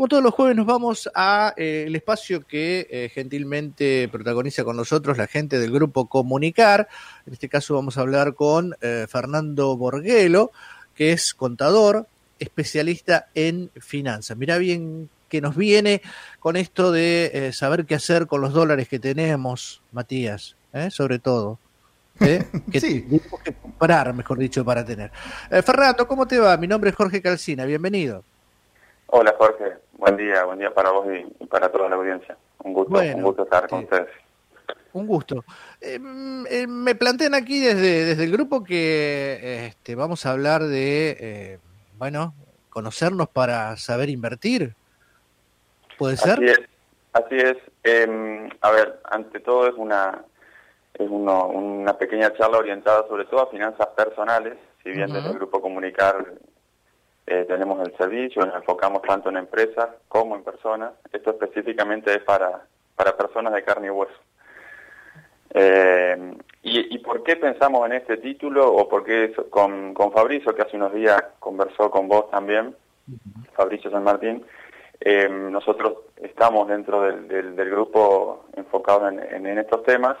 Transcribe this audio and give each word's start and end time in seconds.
Como 0.00 0.08
todos 0.08 0.22
los 0.22 0.32
jueves 0.32 0.56
nos 0.56 0.64
vamos 0.64 1.10
a 1.14 1.52
eh, 1.58 1.84
el 1.86 1.94
espacio 1.94 2.46
que 2.46 2.86
eh, 2.88 3.10
gentilmente 3.12 4.08
protagoniza 4.10 4.64
con 4.64 4.74
nosotros 4.74 5.18
la 5.18 5.26
gente 5.26 5.58
del 5.58 5.70
grupo 5.70 6.06
Comunicar. 6.08 6.88
En 7.26 7.34
este 7.34 7.50
caso 7.50 7.74
vamos 7.74 7.98
a 7.98 8.00
hablar 8.00 8.32
con 8.32 8.74
eh, 8.80 9.04
Fernando 9.10 9.76
Borguelo, 9.76 10.52
que 10.94 11.12
es 11.12 11.34
contador, 11.34 12.06
especialista 12.38 13.28
en 13.34 13.70
finanzas. 13.76 14.38
Mira 14.38 14.56
bien 14.56 15.10
que 15.28 15.42
nos 15.42 15.54
viene 15.54 16.00
con 16.38 16.56
esto 16.56 16.92
de 16.92 17.50
saber 17.52 17.84
qué 17.84 17.94
hacer 17.94 18.26
con 18.26 18.40
los 18.40 18.54
dólares 18.54 18.88
que 18.88 18.98
tenemos, 18.98 19.82
Matías, 19.92 20.56
sobre 20.88 21.18
todo. 21.18 21.58
que 22.18 22.80
sí. 22.80 23.02
tenemos 23.02 23.42
que 23.44 23.52
comprar, 23.52 24.14
mejor 24.14 24.38
dicho, 24.38 24.64
para 24.64 24.82
tener. 24.82 25.12
Fernando, 25.62 26.08
¿cómo 26.08 26.26
te 26.26 26.38
va? 26.38 26.56
Mi 26.56 26.66
nombre 26.66 26.88
es 26.88 26.96
Jorge 26.96 27.20
Calcina, 27.20 27.66
bienvenido. 27.66 28.24
Hola 29.12 29.34
Jorge, 29.36 29.64
buen 30.00 30.16
día, 30.16 30.44
buen 30.44 30.58
día 30.58 30.72
para 30.72 30.90
vos 30.90 31.06
y, 31.06 31.44
para 31.46 31.70
toda 31.70 31.88
la 31.88 31.96
audiencia. 31.96 32.36
Un 32.64 32.72
gusto, 32.72 32.98
un 32.98 33.22
gusto 33.22 33.44
estar 33.44 33.68
con 33.68 33.84
ustedes. 33.84 34.08
Un 34.92 35.06
gusto. 35.06 35.44
Em, 35.80 36.44
eh, 36.46 36.66
me 36.66 36.94
plantean 36.94 37.34
aquí 37.34 37.60
desde, 37.60 38.04
desde 38.04 38.24
el 38.24 38.32
grupo 38.32 38.64
que 38.64 39.66
este, 39.66 39.94
vamos 39.94 40.26
a 40.26 40.32
hablar 40.32 40.62
de, 40.62 41.16
eh, 41.20 41.58
bueno, 41.96 42.34
conocernos 42.70 43.28
para 43.28 43.76
saber 43.76 44.08
invertir. 44.08 44.74
¿Puede 45.98 46.16
ser? 46.16 46.32
Así 46.32 46.44
es. 46.46 46.60
Así 47.12 47.36
es. 47.36 47.56
Em, 47.82 48.48
a 48.60 48.70
ver, 48.70 49.00
ante 49.04 49.40
todo 49.40 49.68
es 49.68 49.74
una 49.76 50.24
es 50.94 51.08
una 51.08 51.96
pequeña 51.96 52.32
charla 52.34 52.58
orientada 52.58 53.06
sobre 53.08 53.24
todo 53.24 53.42
a 53.42 53.50
finanzas 53.50 53.86
personales, 53.96 54.58
si 54.82 54.90
bien 54.90 55.10
desde 55.10 55.28
el 55.28 55.34
grupo 55.34 55.62
Comunicar 55.62 56.34
eh, 57.26 57.44
tenemos 57.46 57.86
el 57.86 57.96
servicio, 57.96 58.44
nos 58.44 58.56
enfocamos 58.56 59.02
tanto 59.02 59.28
en 59.28 59.36
empresas 59.36 59.88
como 60.08 60.36
en 60.36 60.42
personas. 60.42 60.92
Esto 61.12 61.30
específicamente 61.30 62.12
es 62.12 62.22
para, 62.22 62.66
para 62.96 63.16
personas 63.16 63.52
de 63.52 63.62
carne 63.62 63.86
y 63.88 63.90
hueso. 63.90 64.14
Eh, 65.52 66.34
y, 66.62 66.98
por 66.98 67.22
qué 67.22 67.36
pensamos 67.36 67.86
en 67.86 67.92
este 67.92 68.18
título? 68.18 68.72
O 68.72 68.88
por 68.88 69.04
qué 69.04 69.32
con, 69.48 69.94
con 69.94 70.12
Fabricio, 70.12 70.54
que 70.54 70.62
hace 70.62 70.76
unos 70.76 70.92
días 70.92 71.20
conversó 71.38 71.90
con 71.90 72.06
vos 72.06 72.30
también, 72.30 72.76
Fabricio 73.54 73.90
San 73.90 74.04
Martín, 74.04 74.44
eh, 75.00 75.28
nosotros 75.28 75.94
estamos 76.16 76.68
dentro 76.68 77.02
del, 77.02 77.56
del, 77.56 77.70
grupo 77.70 78.44
enfocado 78.54 79.08
en, 79.08 79.18
en, 79.18 79.58
estos 79.58 79.82
temas 79.84 80.16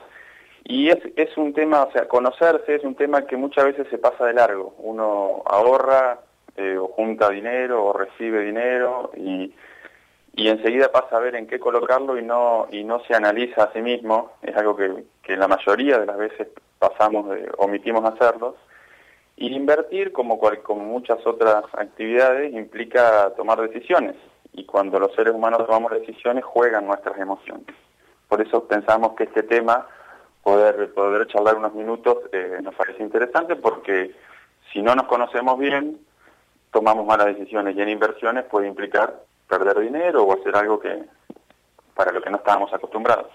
y 0.64 0.88
es, 0.88 0.98
es 1.16 1.36
un 1.36 1.52
tema, 1.52 1.82
o 1.82 1.92
sea, 1.92 2.08
conocerse 2.08 2.76
es 2.76 2.84
un 2.84 2.94
tema 2.94 3.26
que 3.26 3.36
muchas 3.36 3.66
veces 3.66 3.86
se 3.90 3.98
pasa 3.98 4.24
de 4.24 4.32
largo. 4.32 4.74
Uno 4.78 5.42
ahorra, 5.44 6.20
eh, 6.56 6.76
o 6.76 6.88
junta 6.88 7.30
dinero 7.30 7.84
o 7.84 7.92
recibe 7.92 8.44
dinero 8.44 9.10
y, 9.16 9.54
y 10.34 10.48
enseguida 10.48 10.90
pasa 10.92 11.16
a 11.16 11.20
ver 11.20 11.36
en 11.36 11.46
qué 11.46 11.58
colocarlo 11.58 12.18
y 12.18 12.22
no 12.22 12.66
y 12.70 12.84
no 12.84 13.02
se 13.04 13.14
analiza 13.14 13.64
a 13.64 13.72
sí 13.72 13.80
mismo. 13.80 14.32
Es 14.42 14.56
algo 14.56 14.76
que, 14.76 15.04
que 15.22 15.36
la 15.36 15.48
mayoría 15.48 15.98
de 15.98 16.06
las 16.06 16.16
veces 16.16 16.48
pasamos 16.78 17.26
omitimos 17.58 18.04
hacerlo 18.04 18.56
y 19.36 19.54
invertir 19.54 20.12
como 20.12 20.38
como 20.62 20.84
muchas 20.84 21.26
otras 21.26 21.64
actividades 21.72 22.52
implica 22.52 23.32
tomar 23.36 23.60
decisiones. 23.60 24.16
Y 24.52 24.64
cuando 24.64 24.98
los 24.98 25.14
seres 25.14 25.32
humanos 25.32 25.64
tomamos 25.66 25.92
decisiones 25.92 26.44
juegan 26.44 26.86
nuestras 26.86 27.18
emociones. 27.18 27.66
Por 28.28 28.40
eso 28.40 28.64
pensamos 28.66 29.14
que 29.14 29.24
este 29.24 29.42
tema 29.42 29.86
poder 30.42 30.92
poder 30.94 31.26
charlar 31.26 31.56
unos 31.56 31.74
minutos 31.74 32.18
eh, 32.32 32.58
nos 32.62 32.74
parece 32.74 33.02
interesante 33.02 33.56
porque 33.56 34.14
si 34.72 34.82
no 34.82 34.94
nos 34.94 35.06
conocemos 35.06 35.58
bien 35.58 35.98
tomamos 36.72 37.06
malas 37.06 37.26
decisiones 37.26 37.76
y 37.76 37.80
en 37.80 37.88
inversiones 37.88 38.44
puede 38.44 38.68
implicar 38.68 39.24
perder 39.48 39.80
dinero 39.80 40.24
o 40.24 40.32
hacer 40.38 40.54
algo 40.56 40.78
que 40.78 41.04
para 41.94 42.12
lo 42.12 42.22
que 42.22 42.30
no 42.30 42.36
estábamos 42.36 42.72
acostumbrados. 42.72 43.26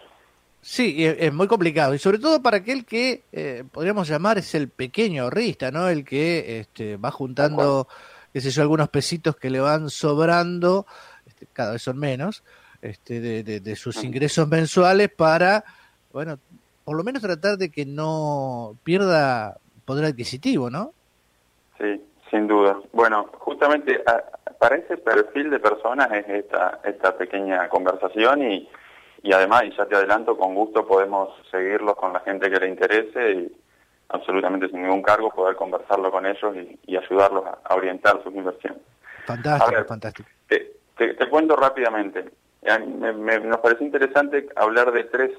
Sí, 0.61 1.05
es, 1.05 1.31
muy 1.31 1.47
complicado 1.47 1.93
y 1.93 1.99
sobre 1.99 2.17
todo 2.17 2.41
para 2.41 2.57
aquel 2.57 2.85
que 2.85 3.23
eh, 3.31 3.63
podríamos 3.71 4.07
llamar 4.07 4.39
es 4.39 4.55
el 4.55 4.69
pequeño 4.69 5.23
ahorrista, 5.23 5.69
¿no? 5.69 5.87
El 5.89 6.03
que 6.03 6.59
este, 6.61 6.97
va 6.97 7.11
juntando, 7.11 7.87
qué 8.33 8.41
sé 8.41 8.49
yo, 8.49 8.63
algunos 8.63 8.89
pesitos 8.89 9.35
que 9.35 9.51
le 9.51 9.59
van 9.59 9.91
sobrando, 9.91 10.87
este, 11.27 11.45
cada 11.53 11.73
vez 11.73 11.83
son 11.83 11.99
menos, 11.99 12.43
este, 12.81 13.19
de, 13.19 13.43
de 13.43 13.75
sus 13.75 14.03
ingresos 14.03 14.47
mensuales 14.47 15.11
para, 15.11 15.63
bueno, 16.11 16.39
por 16.83 16.97
lo 16.97 17.03
menos 17.03 17.21
tratar 17.21 17.57
de 17.57 17.69
que 17.69 17.85
no 17.85 18.75
pierda 18.83 19.59
poder 19.85 20.05
adquisitivo, 20.05 20.71
¿no? 20.71 20.93
Sí, 21.77 22.01
sin 22.35 22.47
duda. 22.47 22.77
Bueno, 22.91 23.29
justamente 23.39 24.03
para 24.59 24.75
ese 24.75 24.97
perfil 24.97 25.49
de 25.49 25.59
personas 25.59 26.11
es 26.11 26.27
esta, 26.27 26.79
esta 26.83 27.17
pequeña 27.17 27.69
conversación 27.69 28.43
y, 28.43 28.69
y 29.23 29.33
además, 29.33 29.63
y 29.63 29.75
ya 29.75 29.85
te 29.85 29.95
adelanto, 29.95 30.37
con 30.37 30.53
gusto 30.53 30.85
podemos 30.85 31.29
seguirlos 31.49 31.95
con 31.95 32.11
la 32.11 32.19
gente 32.21 32.49
que 32.49 32.59
le 32.59 32.67
interese 32.67 33.31
y 33.31 33.55
absolutamente 34.09 34.67
sin 34.67 34.81
ningún 34.81 35.01
cargo 35.01 35.29
poder 35.29 35.55
conversarlo 35.55 36.11
con 36.11 36.25
ellos 36.25 36.55
y, 36.85 36.97
ayudarlos 36.97 37.45
a, 37.45 37.73
orientar 37.73 38.21
sus 38.23 38.33
inversiones. 38.33 38.81
Fantástico, 39.25 39.85
fantástico. 39.85 40.29
Te, 40.47 40.73
te, 40.97 41.29
cuento 41.29 41.55
rápidamente. 41.55 42.31
Me, 43.17 43.39
nos 43.39 43.59
parece 43.59 43.83
interesante 43.83 44.47
hablar 44.55 44.91
de 44.91 45.05
tres, 45.05 45.31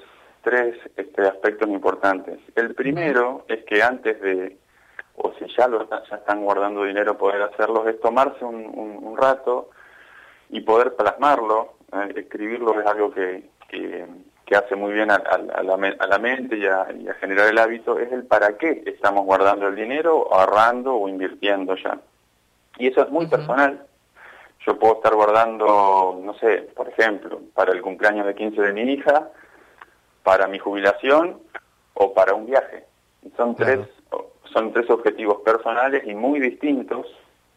tres 0.43 0.77
este, 0.97 1.23
aspectos 1.23 1.69
importantes. 1.69 2.39
El 2.55 2.75
primero 2.75 3.45
es 3.49 3.65
que 3.65 3.83
antes 3.83 4.21
de 4.21 4.57
o 5.17 5.33
si 5.39 5.47
ya 5.57 5.67
lo 5.69 5.89
ya 5.89 6.17
están 6.17 6.45
guardando 6.45 6.85
dinero, 6.85 7.17
poder 7.17 7.43
hacerlo, 7.43 7.89
es 7.89 8.01
tomarse 8.01 8.45
un, 8.45 9.17
rato 9.17 9.71
y 10.51 10.61
poder 10.61 10.95
plasmarlo, 10.95 11.77
eh, 11.93 12.13
escribirlo 12.17 12.79
es 12.79 12.87
algo 12.87 13.11
que, 13.11 13.49
que, 13.69 14.07
hace 14.55 14.77
muy 14.77 14.93
bien 14.93 15.11
a, 15.11 15.19
la, 15.19 16.19
mente 16.19 16.59
y 16.59 16.67
a, 16.67 16.87
generar 17.19 17.49
el 17.49 17.59
hábito, 17.59 17.99
es 17.99 18.13
el 18.13 18.25
para 18.27 18.59
qué 18.59 18.83
estamos 18.87 19.25
guardando 19.25 19.69
el 19.69 19.75
dinero, 19.75 20.33
ahorrando 20.33 20.95
o 20.95 21.09
invirtiendo 21.09 21.77
ya. 21.77 21.99
Y 22.79 22.89
eso 22.89 23.03
es 23.03 23.11
muy 23.11 23.27
personal. 23.27 23.87
Yo 24.67 24.79
puedo 24.79 24.97
estar 24.97 25.15
guardando, 25.15 26.21
no 26.23 26.35
sé, 26.35 26.69
por 26.77 26.89
ejemplo, 26.89 27.41
para 27.55 27.73
el 27.73 27.81
cumpleaños 27.81 28.27
de 28.27 28.35
15 28.35 28.61
de 28.61 28.73
mi 28.73 28.83
hija, 28.93 29.31
para 30.23 30.47
mi 30.47 30.59
jubilación 30.59 31.41
o 31.95 32.13
para 32.13 32.35
un 32.35 32.47
viaje. 32.47 32.85
Son 33.37 33.55
tres 33.55 33.81
son 34.57 34.73
tres 34.73 34.89
objetivos 34.89 35.43
personales 35.43 36.03
y 36.07 36.15
muy 36.15 36.41
distintos, 36.41 37.07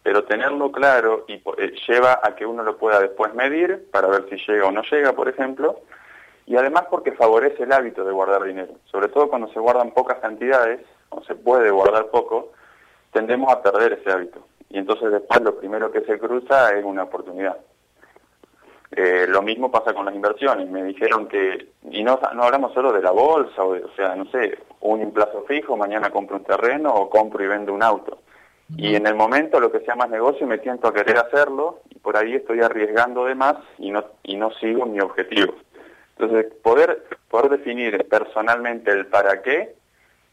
pero 0.03 0.25
tenerlo 0.25 0.69
claro 0.69 1.23
eh, 1.29 1.73
lleva 1.87 2.19
a 2.21 2.35
que 2.35 2.45
uno 2.45 2.61
lo 2.61 2.77
pueda 2.77 2.99
después 2.99 3.33
medir 3.33 3.89
para 3.89 4.09
ver 4.09 4.25
si 4.29 4.35
llega 4.35 4.67
o 4.67 4.71
no 4.71 4.81
llega, 4.81 5.13
por 5.13 5.29
ejemplo, 5.29 5.79
y 6.45 6.57
además 6.57 6.87
porque 6.89 7.13
favorece 7.13 7.63
el 7.63 7.71
hábito 7.71 8.03
de 8.03 8.11
guardar 8.11 8.43
dinero, 8.43 8.73
sobre 8.91 9.07
todo 9.07 9.29
cuando 9.29 9.47
se 9.53 9.61
guardan 9.61 9.91
pocas 9.91 10.19
cantidades, 10.19 10.81
o 11.07 11.23
se 11.23 11.35
puede 11.35 11.71
guardar 11.71 12.07
poco, 12.07 12.51
tendemos 13.13 13.49
a 13.49 13.63
perder 13.63 13.93
ese 13.93 14.11
hábito. 14.11 14.45
Y 14.69 14.77
entonces 14.77 15.09
después 15.09 15.39
lo 15.41 15.57
primero 15.57 15.93
que 15.93 16.01
se 16.01 16.19
cruza 16.19 16.77
es 16.77 16.83
una 16.83 17.03
oportunidad. 17.03 17.57
Eh, 18.91 19.25
lo 19.27 19.41
mismo 19.41 19.71
pasa 19.71 19.93
con 19.93 20.05
las 20.05 20.15
inversiones. 20.15 20.69
Me 20.69 20.83
dijeron 20.83 21.27
que, 21.27 21.67
y 21.91 22.03
no, 22.03 22.19
no 22.33 22.43
hablamos 22.43 22.73
solo 22.73 22.91
de 22.91 23.01
la 23.01 23.11
bolsa, 23.11 23.63
o, 23.63 23.73
o 23.75 23.91
sea, 23.95 24.15
no 24.15 24.25
sé, 24.31 24.57
un 24.81 25.11
plazo 25.11 25.45
fijo, 25.47 25.77
mañana 25.77 26.09
compro 26.09 26.37
un 26.37 26.43
terreno 26.43 26.93
o 26.93 27.09
compro 27.09 27.43
y 27.43 27.47
vendo 27.47 27.73
un 27.73 27.83
auto. 27.83 28.19
Y 28.77 28.95
en 28.95 29.07
el 29.07 29.15
momento 29.15 29.59
lo 29.59 29.71
que 29.71 29.79
sea 29.79 29.95
más 29.95 30.09
negocio 30.11 30.45
me 30.45 30.59
siento 30.59 30.87
a 30.87 30.93
querer 30.93 31.17
hacerlo 31.17 31.79
y 31.89 31.97
por 31.97 32.15
ahí 32.15 32.35
estoy 32.35 32.61
arriesgando 32.61 33.25
de 33.25 33.33
más 33.33 33.55
y 33.79 33.89
no, 33.89 34.05
y 34.21 34.35
no 34.37 34.51
sigo 34.51 34.85
mi 34.85 34.99
objetivo. 34.99 35.55
Entonces, 36.17 36.53
poder, 36.61 37.03
poder 37.29 37.49
definir 37.49 38.07
personalmente 38.07 38.91
el 38.91 39.07
para 39.07 39.41
qué 39.41 39.75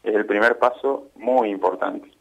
es 0.03 0.15
el 0.15 0.25
primer 0.25 0.59
paso 0.59 1.07
muy 1.15 1.49
importante. 1.49 2.11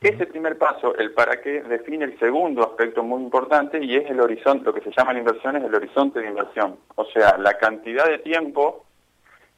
Ese 0.00 0.26
primer 0.26 0.58
paso, 0.58 0.94
el 0.96 1.12
para 1.12 1.40
qué, 1.40 1.62
define 1.62 2.04
el 2.04 2.18
segundo 2.18 2.62
aspecto 2.62 3.02
muy 3.02 3.22
importante 3.22 3.82
y 3.82 3.96
es 3.96 4.10
el 4.10 4.20
horizonte, 4.20 4.64
lo 4.64 4.74
que 4.74 4.82
se 4.82 4.92
llama 4.96 5.12
la 5.12 5.20
inversión 5.20 5.56
es 5.56 5.64
el 5.64 5.74
horizonte 5.74 6.20
de 6.20 6.28
inversión. 6.28 6.76
O 6.96 7.04
sea, 7.06 7.38
la 7.38 7.54
cantidad 7.54 8.06
de 8.06 8.18
tiempo 8.18 8.84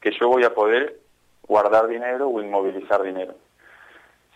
que 0.00 0.12
yo 0.12 0.28
voy 0.28 0.44
a 0.44 0.55
poder 0.55 1.00
guardar 1.46 1.88
dinero 1.88 2.28
o 2.28 2.40
inmovilizar 2.40 3.02
dinero. 3.02 3.34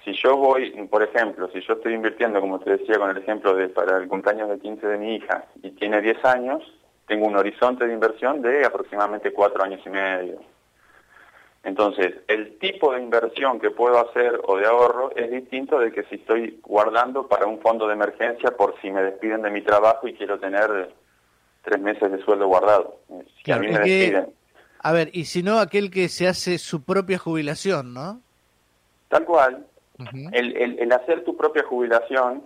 Si 0.05 0.13
yo 0.15 0.37
voy, 0.37 0.71
por 0.91 1.03
ejemplo, 1.03 1.49
si 1.53 1.61
yo 1.61 1.75
estoy 1.75 1.95
invirtiendo, 1.95 2.41
como 2.41 2.59
te 2.61 2.71
decía 2.71 2.99
con 2.99 3.11
el 3.11 3.19
ejemplo 3.19 3.55
de 3.55 3.69
para 3.69 3.99
el 3.99 4.09
cumpleaños 4.09 4.49
de 4.49 4.59
15 4.59 4.87
de 4.87 4.99
mi 4.99 5.17
hija 5.17 5.45
y 5.63 5.71
tiene 5.73 6.01
10 6.01 6.25
años, 6.25 6.63
tengo 7.07 7.27
un 7.27 7.37
horizonte 7.37 7.87
de 7.87 7.93
inversión 7.93 8.43
de 8.43 8.65
aproximadamente 8.65 9.33
4 9.33 9.63
años 9.63 9.81
y 9.85 9.91
medio. 9.91 10.41
Entonces, 11.69 12.15
el 12.29 12.59
tipo 12.59 12.95
de 12.95 13.03
inversión 13.03 13.61
que 13.61 13.71
puedo 13.71 14.01
hacer 14.01 14.41
o 14.45 14.57
de 14.57 14.67
ahorro 14.67 15.15
es 15.15 15.31
distinto 15.31 15.79
de 15.79 15.93
que 15.93 16.03
si 16.05 16.15
estoy 16.15 16.59
guardando 16.63 17.29
para 17.29 17.47
un 17.47 17.61
fondo 17.61 17.87
de 17.87 17.93
emergencia 17.93 18.57
por 18.57 18.75
si 18.81 18.91
me 18.91 19.03
despiden 19.03 19.43
de 19.43 19.51
mi 19.51 19.61
trabajo 19.61 20.09
y 20.09 20.15
quiero 20.15 20.39
tener 20.39 20.91
tres 21.63 21.81
meses 21.81 22.11
de 22.11 22.25
sueldo 22.25 22.47
guardado. 22.47 22.97
Si 23.45 23.53
a 23.53 23.59
mí 23.59 23.69
me 23.69 23.81
despiden. 23.81 24.33
A 24.81 24.93
ver, 24.93 25.11
y 25.13 25.27
si 25.27 25.43
no, 25.43 25.59
aquel 25.59 25.91
que 25.91 26.09
se 26.09 26.27
hace 26.27 26.57
su 26.57 26.83
propia 26.85 27.19
jubilación, 27.19 27.93
¿no? 27.93 28.23
Tal 29.09 29.25
cual. 29.27 29.67
el, 30.33 30.57
el, 30.57 30.79
el, 30.79 30.93
hacer 30.93 31.23
tu 31.25 31.37
propia 31.37 31.65
jubilación 31.65 32.43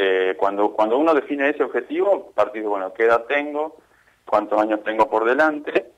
Eh, 0.00 0.36
cuando, 0.38 0.72
cuando 0.76 0.96
uno 0.98 1.12
define 1.12 1.48
ese 1.48 1.64
objetivo, 1.64 2.30
partir 2.34 2.62
de, 2.62 2.68
bueno, 2.68 2.92
¿qué 2.92 3.04
edad 3.04 3.24
tengo? 3.26 3.78
¿Cuántos 4.26 4.60
años 4.60 4.80
tengo 4.84 5.08
por 5.08 5.24
delante? 5.24 5.90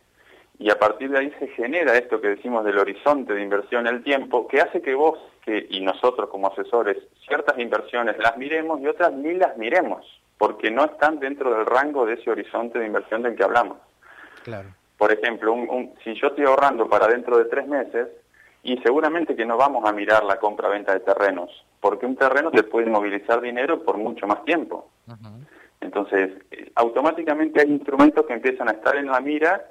Y 0.60 0.68
a 0.68 0.78
partir 0.78 1.10
de 1.10 1.18
ahí 1.18 1.32
se 1.38 1.48
genera 1.48 1.96
esto 1.96 2.20
que 2.20 2.28
decimos 2.28 2.66
del 2.66 2.78
horizonte 2.78 3.32
de 3.32 3.42
inversión 3.42 3.86
en 3.86 3.94
el 3.94 4.02
tiempo, 4.04 4.46
que 4.46 4.60
hace 4.60 4.82
que 4.82 4.94
vos 4.94 5.18
que, 5.42 5.66
y 5.70 5.80
nosotros 5.80 6.28
como 6.28 6.48
asesores 6.48 6.98
ciertas 7.26 7.58
inversiones 7.58 8.18
las 8.18 8.36
miremos 8.36 8.78
y 8.82 8.86
otras 8.86 9.10
ni 9.10 9.32
las 9.32 9.56
miremos, 9.56 10.04
porque 10.36 10.70
no 10.70 10.84
están 10.84 11.18
dentro 11.18 11.50
del 11.56 11.64
rango 11.64 12.04
de 12.04 12.14
ese 12.14 12.30
horizonte 12.30 12.78
de 12.78 12.86
inversión 12.86 13.22
del 13.22 13.36
que 13.36 13.42
hablamos. 13.42 13.78
Claro. 14.44 14.68
Por 14.98 15.10
ejemplo, 15.10 15.56
si 16.04 16.12
yo 16.12 16.26
estoy 16.26 16.44
ahorrando 16.44 16.90
para 16.90 17.06
dentro 17.06 17.38
de 17.38 17.46
tres 17.46 17.66
meses, 17.66 18.08
y 18.62 18.76
seguramente 18.82 19.34
que 19.34 19.46
no 19.46 19.56
vamos 19.56 19.88
a 19.88 19.92
mirar 19.92 20.24
la 20.24 20.38
compra-venta 20.38 20.92
de 20.92 21.00
terrenos, 21.00 21.50
porque 21.80 22.04
un 22.04 22.16
terreno 22.16 22.50
te 22.50 22.64
puede 22.64 22.90
movilizar 22.90 23.40
dinero 23.40 23.82
por 23.82 23.96
mucho 23.96 24.26
más 24.26 24.44
tiempo. 24.44 24.90
Entonces, 25.80 26.32
eh, 26.50 26.70
automáticamente 26.74 27.62
hay 27.62 27.70
instrumentos 27.70 28.26
que 28.26 28.34
empiezan 28.34 28.68
a 28.68 28.72
estar 28.72 28.96
en 28.96 29.06
la 29.06 29.20
mira 29.20 29.64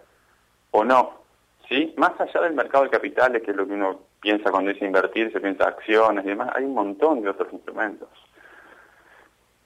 o 0.71 0.83
no, 0.83 1.21
¿sí? 1.67 1.93
Más 1.97 2.19
allá 2.19 2.41
del 2.41 2.53
mercado 2.53 2.83
de 2.83 2.89
capitales, 2.89 3.43
que 3.43 3.51
es 3.51 3.57
lo 3.57 3.67
que 3.67 3.73
uno 3.73 3.99
piensa 4.21 4.51
cuando 4.51 4.71
dice 4.71 4.85
invertir, 4.85 5.31
se 5.31 5.39
piensa 5.39 5.67
acciones 5.67 6.25
y 6.25 6.29
demás, 6.29 6.51
hay 6.55 6.65
un 6.65 6.73
montón 6.73 7.21
de 7.21 7.29
otros 7.29 7.51
instrumentos. 7.53 8.09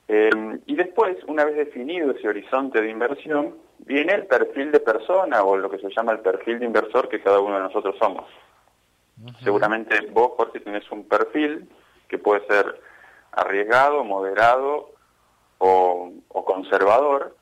Em, 0.07 0.59
y 0.65 0.75
después, 0.75 1.17
una 1.27 1.45
vez 1.45 1.55
definido 1.55 2.11
ese 2.11 2.27
horizonte 2.27 2.81
de 2.81 2.89
inversión, 2.89 3.55
viene 3.79 4.13
el 4.13 4.27
perfil 4.27 4.71
de 4.71 4.79
persona 4.79 5.43
o 5.43 5.57
lo 5.57 5.69
que 5.69 5.79
se 5.79 5.89
llama 5.89 6.11
el 6.11 6.19
perfil 6.19 6.59
de 6.59 6.65
inversor 6.65 7.09
que 7.09 7.21
cada 7.21 7.39
uno 7.39 7.55
de 7.55 7.63
nosotros 7.63 7.95
somos. 7.99 8.25
Seguramente 9.43 10.01
vos, 10.11 10.33
Jorge, 10.35 10.59
tenés 10.59 10.89
un 10.91 11.07
perfil 11.07 11.69
que 12.07 12.17
puede 12.17 12.45
ser 12.47 12.79
arriesgado, 13.31 14.03
moderado 14.03 14.91
o, 15.59 16.11
conservador, 16.45 17.35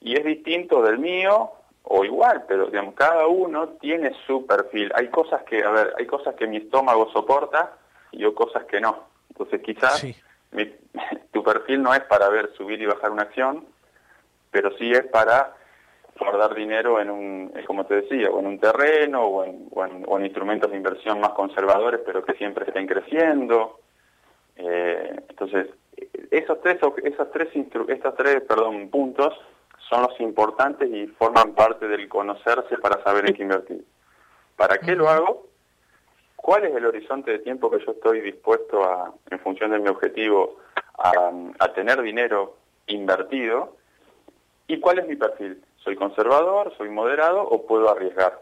y 0.00 0.18
es 0.18 0.24
distinto 0.24 0.82
del 0.82 0.98
mío 0.98 1.52
o 1.90 2.04
igual, 2.04 2.44
pero 2.46 2.66
digamos, 2.66 2.94
cada 2.94 3.26
uno 3.26 3.70
tiene 3.80 4.12
su 4.26 4.46
perfil. 4.46 4.92
Hay 4.94 5.08
cosas 5.08 5.42
que, 5.44 5.64
a 5.64 5.70
ver, 5.70 5.94
hay 5.98 6.06
cosas 6.06 6.34
que 6.34 6.46
mi 6.46 6.58
estómago 6.58 7.10
soporta 7.12 7.78
y 8.12 8.18
yo 8.18 8.34
cosas 8.34 8.64
que 8.64 8.78
no. 8.78 9.04
Entonces 9.30 9.62
quizás 9.62 10.06
tu 11.32 11.42
perfil 11.42 11.82
no 11.82 11.94
es 11.94 12.02
para 12.02 12.28
ver 12.28 12.52
subir 12.58 12.82
y 12.82 12.86
bajar 12.86 13.10
una 13.10 13.22
acción, 13.22 13.64
pero 14.50 14.76
sí 14.76 14.90
es 14.90 15.06
para 15.06 15.54
guardar 16.20 16.54
dinero 16.54 17.00
en 17.00 17.10
un, 17.10 17.52
eh, 17.56 17.64
como 17.64 17.86
te 17.86 18.02
decía, 18.02 18.28
o 18.28 18.38
en 18.40 18.46
un 18.46 18.58
terreno 18.58 19.22
o 19.22 19.44
en, 19.46 20.24
instrumentos 20.24 20.70
de 20.70 20.76
inversión 20.76 21.20
más 21.20 21.30
conservadores, 21.30 22.00
pero 22.04 22.22
que 22.22 22.34
siempre 22.34 22.66
estén 22.66 22.86
creciendo. 22.86 23.80
Eh, 24.56 25.20
entonces, 25.30 25.68
esos 26.30 26.60
tres, 26.60 26.76
esos 27.02 27.30
tres, 27.30 27.48
estos 27.88 28.14
tres 28.14 28.42
perdón, 28.42 28.90
puntos 28.90 29.32
son 29.88 30.02
los 30.02 30.20
importantes 30.20 30.88
y 30.90 31.06
forman 31.06 31.54
parte 31.54 31.88
del 31.88 32.08
conocerse 32.08 32.78
para 32.78 33.02
saber 33.02 33.28
en 33.28 33.34
qué 33.34 33.42
invertir. 33.42 33.84
¿Para 34.56 34.78
qué 34.78 34.94
lo 34.94 35.08
hago? 35.08 35.46
¿Cuál 36.36 36.64
es 36.64 36.74
el 36.74 36.86
horizonte 36.86 37.30
de 37.32 37.38
tiempo 37.40 37.70
que 37.70 37.84
yo 37.84 37.92
estoy 37.92 38.20
dispuesto 38.20 38.84
a, 38.84 39.12
en 39.30 39.38
función 39.40 39.70
de 39.70 39.78
mi 39.78 39.88
objetivo, 39.88 40.56
a 40.98 41.72
tener 41.74 42.00
dinero 42.02 42.56
invertido? 42.86 43.76
¿Y 44.66 44.80
cuál 44.80 44.98
es 44.98 45.08
mi 45.08 45.16
perfil? 45.16 45.62
¿Soy 45.82 45.96
conservador, 45.96 46.74
soy 46.76 46.90
moderado 46.90 47.42
o 47.42 47.66
puedo 47.66 47.90
arriesgar? 47.90 48.40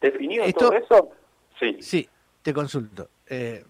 ¿Definido 0.00 0.44
todo 0.52 0.72
eso? 0.74 1.10
Sí. 1.58 1.78
Sí, 1.80 2.08
te 2.42 2.52
consulto. 2.52 3.08
Eh, 3.26 3.64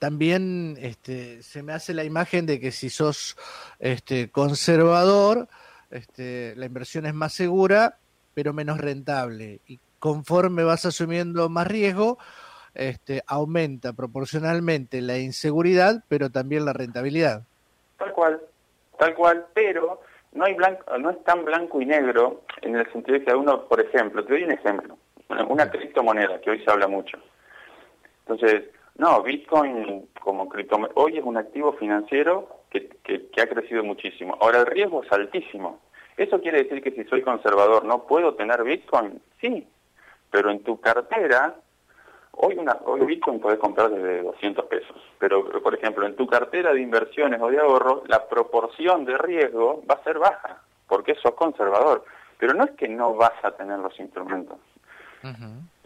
también 0.00 0.76
este, 0.80 1.42
se 1.42 1.62
me 1.62 1.74
hace 1.74 1.92
la 1.92 2.04
imagen 2.04 2.46
de 2.46 2.58
que 2.58 2.72
si 2.72 2.88
sos 2.88 3.36
este, 3.78 4.30
conservador, 4.30 5.46
este, 5.90 6.54
la 6.56 6.64
inversión 6.64 7.04
es 7.04 7.12
más 7.12 7.34
segura, 7.34 7.98
pero 8.32 8.54
menos 8.54 8.78
rentable. 8.78 9.60
Y 9.66 9.78
conforme 9.98 10.64
vas 10.64 10.86
asumiendo 10.86 11.50
más 11.50 11.66
riesgo, 11.66 12.18
este, 12.74 13.22
aumenta 13.26 13.92
proporcionalmente 13.92 15.02
la 15.02 15.18
inseguridad, 15.18 16.02
pero 16.08 16.30
también 16.30 16.64
la 16.64 16.72
rentabilidad. 16.72 17.42
Tal 17.98 18.12
cual, 18.14 18.40
tal 18.98 19.14
cual, 19.14 19.46
pero 19.52 20.00
no 20.32 20.46
hay 20.46 20.54
blanco, 20.54 20.96
no 20.96 21.10
es 21.10 21.22
tan 21.24 21.44
blanco 21.44 21.78
y 21.78 21.84
negro 21.84 22.44
en 22.62 22.74
el 22.76 22.90
sentido 22.90 23.18
de 23.18 23.24
que 23.26 23.34
uno, 23.34 23.66
por 23.68 23.82
ejemplo, 23.82 24.24
te 24.24 24.32
doy 24.32 24.44
un 24.44 24.52
ejemplo, 24.52 24.96
una, 25.46 25.70
criptomoneda 25.70 26.40
que 26.40 26.52
hoy 26.52 26.64
se 26.64 26.70
habla 26.70 26.88
mucho. 26.88 27.18
Entonces, 28.26 28.70
no, 29.00 29.22
Bitcoin 29.22 30.08
como 30.20 30.46
criptomoneda, 30.48 30.92
hoy 30.94 31.16
es 31.16 31.24
un 31.24 31.38
activo 31.38 31.72
financiero 31.72 32.60
que, 32.68 32.88
que, 33.02 33.40
ha 33.40 33.46
crecido 33.46 33.82
muchísimo. 33.82 34.36
Ahora 34.40 34.60
el 34.60 34.66
riesgo 34.66 35.02
es 35.02 35.10
altísimo. 35.10 35.80
¿Eso 36.18 36.38
quiere 36.42 36.64
decir 36.64 36.82
que 36.82 36.90
si 36.90 37.04
soy 37.04 37.22
conservador 37.22 37.86
no 37.86 38.06
puedo 38.06 38.34
tener 38.34 38.62
Bitcoin? 38.62 39.22
Sí, 39.40 39.66
pero 40.30 40.50
en 40.50 40.62
tu 40.62 40.78
cartera 40.80 41.56
Hoy, 42.32 42.56
una, 42.56 42.76
hoy 42.84 43.00
Bitcoin 43.00 43.40
puedes 43.40 43.58
comprar 43.58 43.90
desde 43.90 44.22
200 44.22 44.64
pesos, 44.66 44.96
pero 45.18 45.44
por 45.62 45.74
ejemplo 45.74 46.06
en 46.06 46.14
tu 46.14 46.26
cartera 46.26 46.72
de 46.72 46.80
inversiones 46.80 47.40
o 47.42 47.48
de 47.48 47.58
ahorro, 47.58 48.04
la 48.06 48.28
proporción 48.28 49.04
de 49.04 49.18
riesgo 49.18 49.82
va 49.90 49.96
a 49.96 50.04
ser 50.04 50.18
baja, 50.18 50.62
porque 50.88 51.16
sos 51.16 51.34
conservador. 51.34 52.04
Pero 52.38 52.54
no 52.54 52.64
es 52.64 52.70
que 52.72 52.88
no 52.88 53.14
vas 53.14 53.32
a 53.42 53.50
tener 53.50 53.78
los 53.80 53.98
instrumentos. 53.98 54.58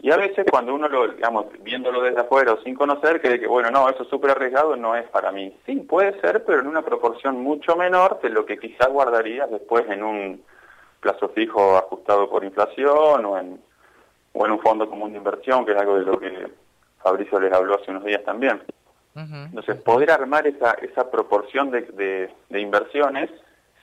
Y 0.05 0.11
a 0.11 0.17
veces 0.17 0.45
cuando 0.51 0.75
uno 0.75 0.87
lo, 0.87 1.07
digamos, 1.07 1.47
viéndolo 1.63 1.99
desde 1.99 2.21
afuera 2.21 2.53
o 2.53 2.61
sin 2.61 2.75
conocer, 2.75 3.19
cree 3.19 3.39
que, 3.39 3.47
bueno, 3.47 3.71
no, 3.71 3.89
eso 3.89 4.03
es 4.03 4.09
súper 4.09 4.29
arriesgado, 4.29 4.75
no 4.75 4.95
es 4.95 5.09
para 5.09 5.31
mí. 5.31 5.51
Sí, 5.65 5.77
puede 5.77 6.21
ser, 6.21 6.45
pero 6.45 6.59
en 6.59 6.67
una 6.67 6.83
proporción 6.83 7.41
mucho 7.41 7.75
menor 7.75 8.21
de 8.21 8.29
lo 8.29 8.45
que 8.45 8.59
quizás 8.59 8.87
guardarías 8.89 9.49
después 9.49 9.83
en 9.89 10.03
un 10.03 10.43
plazo 10.99 11.29
fijo 11.29 11.75
ajustado 11.75 12.29
por 12.29 12.43
inflación 12.43 13.25
o 13.25 13.39
en 13.39 13.59
o 14.33 14.45
en 14.45 14.51
un 14.51 14.59
fondo 14.59 14.87
común 14.87 15.11
de 15.11 15.17
inversión, 15.17 15.65
que 15.65 15.71
es 15.71 15.77
algo 15.79 15.97
de 15.97 16.05
lo 16.05 16.19
que 16.19 16.51
Fabricio 17.01 17.39
les 17.39 17.51
habló 17.51 17.73
hace 17.73 17.89
unos 17.89 18.03
días 18.03 18.23
también. 18.23 18.61
Entonces, 19.15 19.77
poder 19.77 20.11
armar 20.11 20.45
esa, 20.45 20.73
esa 20.83 21.09
proporción 21.09 21.71
de, 21.71 22.29
de, 22.49 22.59
inversiones 22.61 23.31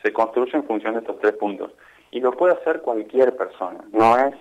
se 0.05 0.13
construye 0.13 0.57
en 0.57 0.65
función 0.65 0.93
de 0.93 1.01
estos 1.01 1.19
tres 1.19 1.33
puntos. 1.33 1.73
Y 2.13 2.21
lo 2.21 2.31
puede 2.31 2.53
hacer 2.53 2.83
cualquier 2.83 3.35
persona. 3.35 3.81
No 3.91 4.17
es 4.19 4.35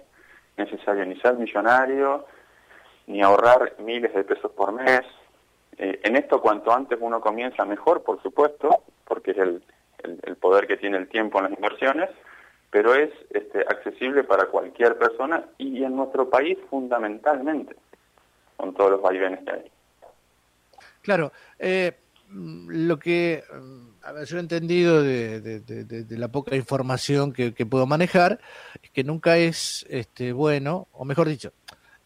necesario 0.58 1.06
ni 1.06 1.20
ser 1.20 1.36
millonario, 1.36 2.26
ni 3.08 3.22
ahorrar 3.22 3.76
miles 3.80 4.14
de 4.14 4.24
pesos 4.24 4.52
por 4.52 4.72
mes. 4.72 5.02
Eh, 5.78 6.00
en 6.04 6.16
esto, 6.16 6.42
cuanto 6.42 6.72
antes 6.72 6.98
uno 7.02 7.22
comienza, 7.22 7.66
mejor, 7.66 8.04
por 8.04 8.22
supuesto, 8.22 8.84
porque 9.06 9.32
es 9.32 9.38
el, 9.38 9.64
el 10.24 10.36
poder 10.36 10.68
que 10.68 10.78
tiene 10.78 10.98
el 10.98 11.08
tiempo 11.08 11.40
en 11.40 11.46
las 11.46 11.54
inversiones 11.54 12.10
pero 12.72 12.96
es 12.96 13.12
este, 13.32 13.60
accesible 13.60 14.24
para 14.24 14.46
cualquier 14.46 14.98
persona 14.98 15.46
y 15.58 15.84
en 15.84 15.96
nuestro 15.96 16.30
país 16.30 16.58
fundamentalmente, 16.70 17.76
con 18.56 18.74
todos 18.74 18.92
los 18.92 19.02
vaivenes 19.02 19.42
que 19.44 19.52
hay. 19.52 19.72
Claro, 21.02 21.34
eh, 21.60 21.98
lo 22.30 22.98
que 22.98 23.44
mm, 23.52 24.24
yo 24.26 24.38
he 24.38 24.40
entendido 24.40 25.04
de, 25.04 26.06
la 26.12 26.30
poca 26.30 26.56
información 26.56 27.34
que, 27.34 27.52
puedo 27.66 27.86
manejar 27.86 28.40
que 28.94 29.04
nunca 29.04 29.38
es 29.38 29.86
este, 29.90 30.34
bueno, 30.34 30.88
o 30.94 31.06
mejor 31.06 31.28
dicho, 31.28 31.54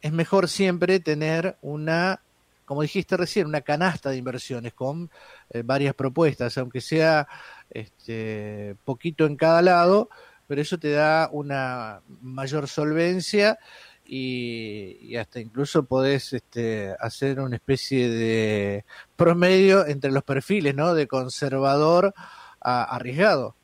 es 0.02 0.12
mejor 0.12 0.48
siempre 0.48 1.00
tener 1.00 1.58
una, 1.62 2.22
como 2.66 2.82
dijiste 2.82 3.18
recién, 3.18 3.48
una 3.48 3.62
canasta 3.62 4.10
de 4.10 4.18
inversiones 4.18 4.74
con 4.74 5.10
eh, 5.50 5.64
varias 5.66 5.96
propuestas, 5.96 6.58
aunque 6.58 6.82
sea 6.82 7.28
este, 7.70 8.76
poquito 8.86 9.26
en 9.26 9.36
cada 9.36 9.62
lado, 9.62 10.10
pero 10.48 10.62
eso 10.62 10.78
te 10.78 10.92
da 10.92 11.30
una 11.32 12.02
mayor 12.22 12.68
solvencia 12.68 13.58
y, 14.06 15.16
hasta 15.16 15.40
incluso 15.40 15.86
podés 15.86 16.34
este, 16.34 16.96
hacer 17.00 17.40
una 17.40 17.56
especie 17.56 18.10
de 18.10 18.86
promedio 19.16 19.88
entre 19.88 20.12
los 20.12 20.24
perfiles, 20.24 20.76
¿no? 20.76 20.94
De 20.94 21.08
conservador 21.08 22.14
a 22.62 22.84
arriesgado. 22.84 23.56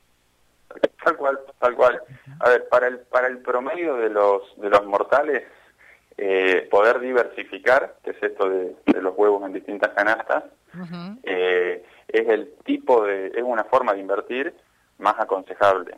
Tal 1.04 1.16
cual, 1.16 1.38
tal 1.62 1.76
cual. 1.76 2.02
A 2.40 2.50
ver, 2.50 2.68
para 2.68 2.88
el, 2.88 2.98
para 2.98 3.28
el 3.28 3.38
promedio 3.38 3.94
de 3.96 4.10
los, 4.10 4.42
de 4.56 4.68
los 4.68 4.84
mortales, 4.84 5.44
eh, 6.18 6.68
poder 6.70 7.00
diversificar, 7.00 7.94
que 8.02 8.10
es 8.10 8.22
esto 8.22 8.48
de, 8.50 8.74
los 9.00 9.16
huevos 9.16 9.44
en 9.46 9.52
distintas 9.52 9.90
canastas, 9.94 10.44
eh, 11.22 11.84
es 12.08 12.28
el 12.28 12.54
tipo 12.64 13.04
de, 13.04 13.28
es 13.28 13.42
una 13.42 13.64
forma 13.64 13.94
de 13.94 14.00
invertir 14.00 14.54
más 14.98 15.18
aconsejable. 15.18 15.96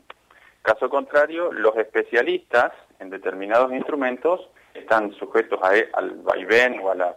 Caso 0.62 0.88
contrario, 0.88 1.52
los 1.52 1.76
especialistas 1.76 2.72
en 2.98 3.10
determinados 3.10 3.72
instrumentos 3.72 4.48
están 4.74 5.12
sujetos 5.12 5.60
a, 5.62 5.76
e, 5.76 5.88
al 5.92 6.10
vaivén 6.22 6.80
o 6.80 6.90
a 6.90 6.94
la, 6.94 7.16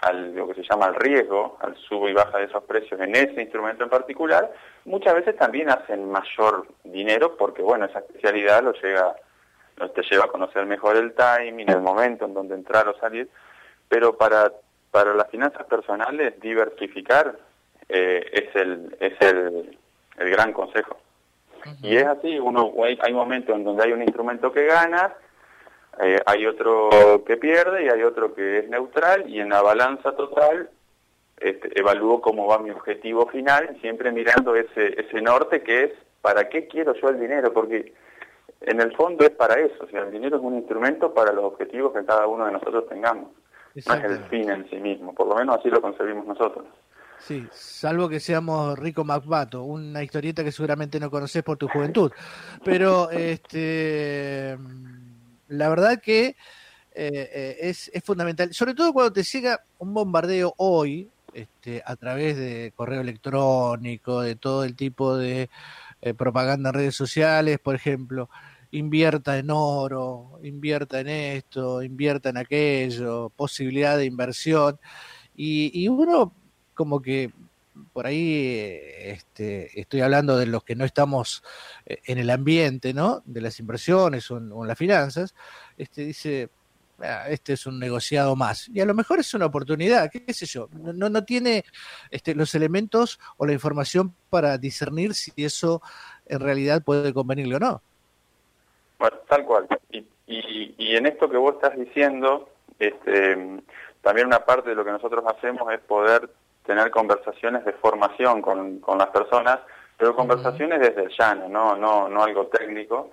al 0.00 0.34
lo 0.34 0.48
que 0.48 0.54
se 0.54 0.62
llama 0.62 0.86
el 0.86 0.94
riesgo, 0.94 1.58
al 1.60 1.76
subo 1.76 2.08
y 2.08 2.12
baja 2.12 2.38
de 2.38 2.44
esos 2.44 2.62
precios 2.64 3.00
en 3.00 3.14
ese 3.16 3.40
instrumento 3.40 3.84
en 3.84 3.90
particular, 3.90 4.52
muchas 4.84 5.14
veces 5.14 5.36
también 5.36 5.70
hacen 5.70 6.10
mayor 6.10 6.66
dinero 6.84 7.36
porque, 7.36 7.62
bueno, 7.62 7.86
esa 7.86 8.00
especialidad 8.00 8.62
lo 8.62 8.72
llega, 8.74 9.16
te 9.94 10.02
lleva 10.02 10.26
a 10.26 10.28
conocer 10.28 10.66
mejor 10.66 10.96
el 10.96 11.14
timing, 11.14 11.70
el 11.70 11.80
momento 11.80 12.26
en 12.26 12.34
donde 12.34 12.54
entrar 12.54 12.88
o 12.88 12.98
salir, 12.98 13.28
pero 13.88 14.16
para, 14.16 14.52
para 14.90 15.14
las 15.14 15.28
finanzas 15.30 15.64
personales 15.66 16.40
diversificar 16.40 17.36
eh, 17.88 18.30
es 18.32 18.54
el 18.54 18.96
es 19.00 19.20
el, 19.20 19.78
el 20.18 20.30
gran 20.30 20.52
consejo. 20.52 20.98
Y 21.82 21.96
es 21.96 22.06
así, 22.06 22.38
uno 22.38 22.72
hay, 22.84 22.98
hay, 23.02 23.12
momentos 23.12 23.54
en 23.54 23.64
donde 23.64 23.84
hay 23.84 23.92
un 23.92 24.02
instrumento 24.02 24.52
que 24.52 24.64
gana, 24.64 25.12
eh, 26.00 26.20
hay 26.26 26.46
otro 26.46 27.24
que 27.26 27.36
pierde 27.36 27.84
y 27.84 27.88
hay 27.88 28.02
otro 28.02 28.34
que 28.34 28.58
es 28.58 28.68
neutral 28.68 29.28
y 29.28 29.40
en 29.40 29.48
la 29.48 29.62
balanza 29.62 30.12
total 30.12 30.70
este, 31.40 31.78
evalúo 31.78 32.20
cómo 32.20 32.46
va 32.46 32.58
mi 32.58 32.70
objetivo 32.70 33.26
final, 33.28 33.76
siempre 33.80 34.12
mirando 34.12 34.54
ese, 34.56 35.00
ese 35.00 35.20
norte 35.22 35.62
que 35.62 35.84
es 35.84 35.92
para 36.20 36.48
qué 36.48 36.66
quiero 36.66 36.94
yo 36.94 37.08
el 37.08 37.20
dinero, 37.20 37.52
porque 37.52 37.94
en 38.60 38.80
el 38.80 38.94
fondo 38.96 39.24
es 39.24 39.30
para 39.30 39.54
eso, 39.54 39.84
o 39.84 39.88
sea, 39.88 40.02
el 40.02 40.10
dinero 40.10 40.36
es 40.36 40.42
un 40.42 40.56
instrumento 40.56 41.14
para 41.14 41.32
los 41.32 41.44
objetivos 41.44 41.92
que 41.92 42.04
cada 42.04 42.26
uno 42.26 42.46
de 42.46 42.52
nosotros 42.52 42.88
tengamos, 42.88 43.30
no 43.86 43.94
es 43.94 44.04
el 44.04 44.24
fin 44.24 44.50
en 44.50 44.68
sí 44.68 44.76
mismo, 44.76 45.14
por 45.14 45.28
lo 45.28 45.36
menos 45.36 45.58
así 45.58 45.70
lo 45.70 45.80
concebimos 45.80 46.26
nosotros. 46.26 46.66
Sí, 47.18 47.46
salvo 47.50 48.08
que 48.08 48.20
seamos 48.20 48.78
Rico 48.78 49.04
Macbato, 49.04 49.64
una 49.64 50.02
historieta 50.02 50.44
que 50.44 50.52
seguramente 50.52 51.00
no 51.00 51.10
conoces 51.10 51.42
por 51.42 51.56
tu 51.56 51.68
juventud. 51.68 52.12
Pero 52.64 53.10
este, 53.10 54.56
la 55.48 55.68
verdad 55.68 56.00
que 56.00 56.36
eh, 56.94 57.30
eh, 57.32 57.56
es, 57.60 57.90
es, 57.92 58.02
fundamental, 58.02 58.52
sobre 58.52 58.74
todo 58.74 58.92
cuando 58.92 59.12
te 59.12 59.22
llega 59.22 59.64
un 59.78 59.94
bombardeo 59.94 60.54
hoy, 60.56 61.08
este, 61.32 61.82
a 61.84 61.96
través 61.96 62.36
de 62.36 62.72
correo 62.74 63.00
electrónico, 63.00 64.22
de 64.22 64.34
todo 64.34 64.64
el 64.64 64.74
tipo 64.74 65.16
de 65.16 65.48
eh, 66.02 66.14
propaganda 66.14 66.70
en 66.70 66.74
redes 66.74 66.96
sociales, 66.96 67.58
por 67.60 67.74
ejemplo, 67.74 68.28
invierta 68.70 69.38
en 69.38 69.50
oro, 69.50 70.40
invierta 70.42 71.00
en 71.00 71.08
esto, 71.08 71.82
invierta 71.82 72.30
en 72.30 72.38
aquello, 72.38 73.30
posibilidad 73.36 73.96
de 73.96 74.04
inversión. 74.04 74.78
Y, 75.36 75.70
y 75.72 75.88
uno 75.88 76.32
como 76.74 77.00
que 77.00 77.30
por 77.92 78.06
ahí 78.06 78.58
este, 79.02 79.78
estoy 79.78 80.00
hablando 80.00 80.36
de 80.36 80.46
los 80.46 80.64
que 80.64 80.74
no 80.74 80.84
estamos 80.84 81.42
eh, 81.86 81.98
en 82.04 82.18
el 82.18 82.30
ambiente, 82.30 82.92
¿no? 82.92 83.22
De 83.24 83.40
las 83.40 83.58
inversiones 83.60 84.30
o 84.30 84.38
en, 84.38 84.66
las 84.66 84.78
finanzas, 84.78 85.34
este 85.76 86.04
dice, 86.04 86.50
ah, 87.00 87.28
este 87.28 87.54
es 87.54 87.66
un 87.66 87.78
negociado 87.78 88.36
más. 88.36 88.68
Y 88.68 88.80
a 88.80 88.86
lo 88.86 88.94
mejor 88.94 89.20
es 89.20 89.32
una 89.34 89.46
oportunidad, 89.46 90.10
qué, 90.10 90.32
sé 90.32 90.46
yo, 90.46 90.68
no, 90.72 91.08
no 91.08 91.24
tiene 91.24 91.64
este, 92.10 92.34
los 92.34 92.54
elementos 92.54 93.18
o 93.36 93.46
la 93.46 93.52
información 93.52 94.14
para 94.30 94.58
discernir 94.58 95.14
si 95.14 95.32
eso 95.36 95.82
en 96.26 96.40
realidad 96.40 96.82
puede 96.82 97.12
convenirle 97.12 97.56
o 97.56 97.60
no. 97.60 97.82
Bueno, 98.98 99.16
tal 99.28 99.44
cual. 99.44 99.66
Y, 99.90 99.98
y, 100.26 100.74
y 100.76 100.96
en 100.96 101.06
esto 101.06 101.30
que 101.30 101.36
vos 101.36 101.54
estás 101.54 101.78
diciendo, 101.78 102.50
este, 102.78 103.62
también 104.02 104.26
una 104.26 104.44
parte 104.44 104.70
de 104.70 104.76
lo 104.76 104.84
que 104.84 104.90
nosotros 104.90 105.24
hacemos 105.26 105.72
es 105.72 105.80
poder 105.80 106.30
tener 106.68 106.90
conversaciones 106.90 107.64
de 107.64 107.72
formación 107.72 108.42
con, 108.42 108.78
con 108.80 108.98
las 108.98 109.08
personas, 109.08 109.58
pero 109.96 110.14
conversaciones 110.14 110.78
desde 110.80 111.04
el 111.04 111.12
llano, 111.18 111.48
no, 111.48 111.74
no, 111.74 112.10
no 112.10 112.22
algo 112.22 112.46
técnico. 112.48 113.10